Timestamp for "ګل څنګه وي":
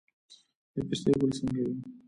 1.19-1.75